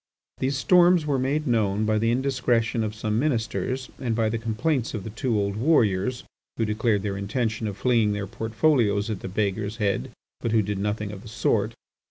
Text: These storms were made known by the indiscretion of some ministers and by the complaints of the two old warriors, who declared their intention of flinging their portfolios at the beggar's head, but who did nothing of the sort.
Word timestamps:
These 0.39 0.57
storms 0.57 1.05
were 1.05 1.19
made 1.19 1.45
known 1.45 1.85
by 1.85 1.99
the 1.99 2.09
indiscretion 2.11 2.83
of 2.83 2.95
some 2.95 3.19
ministers 3.19 3.91
and 3.99 4.15
by 4.15 4.29
the 4.29 4.39
complaints 4.39 4.95
of 4.95 5.03
the 5.03 5.11
two 5.11 5.37
old 5.39 5.55
warriors, 5.55 6.23
who 6.57 6.65
declared 6.65 7.03
their 7.03 7.17
intention 7.17 7.67
of 7.67 7.77
flinging 7.77 8.13
their 8.13 8.25
portfolios 8.25 9.11
at 9.11 9.19
the 9.19 9.27
beggar's 9.27 9.77
head, 9.77 10.09
but 10.39 10.53
who 10.53 10.63
did 10.63 10.79
nothing 10.79 11.11
of 11.11 11.21
the 11.21 11.27
sort. 11.27 11.75